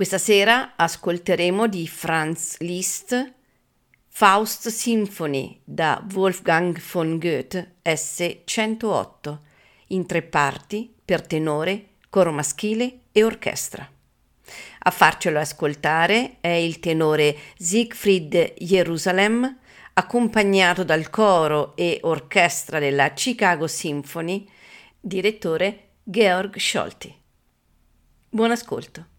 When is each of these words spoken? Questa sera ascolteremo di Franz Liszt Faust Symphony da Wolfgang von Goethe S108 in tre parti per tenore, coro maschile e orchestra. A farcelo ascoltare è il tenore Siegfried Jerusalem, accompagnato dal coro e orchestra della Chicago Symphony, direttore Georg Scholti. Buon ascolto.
Questa 0.00 0.16
sera 0.16 0.76
ascolteremo 0.76 1.66
di 1.66 1.86
Franz 1.86 2.56
Liszt 2.60 3.34
Faust 4.08 4.68
Symphony 4.68 5.60
da 5.62 6.02
Wolfgang 6.14 6.80
von 6.80 7.18
Goethe 7.18 7.74
S108 7.84 9.38
in 9.88 10.06
tre 10.06 10.22
parti 10.22 10.90
per 11.04 11.26
tenore, 11.26 11.88
coro 12.08 12.32
maschile 12.32 13.00
e 13.12 13.22
orchestra. 13.22 13.86
A 14.78 14.90
farcelo 14.90 15.38
ascoltare 15.38 16.38
è 16.40 16.48
il 16.48 16.80
tenore 16.80 17.36
Siegfried 17.58 18.54
Jerusalem, 18.56 19.54
accompagnato 19.92 20.82
dal 20.82 21.10
coro 21.10 21.76
e 21.76 21.98
orchestra 22.04 22.78
della 22.78 23.12
Chicago 23.12 23.66
Symphony, 23.66 24.48
direttore 24.98 25.88
Georg 26.04 26.58
Scholti. 26.58 27.14
Buon 28.30 28.50
ascolto. 28.50 29.18